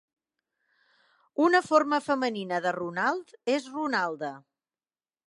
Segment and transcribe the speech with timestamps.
[1.47, 4.33] Una forma femenina de "Ronald" és "Ronalda".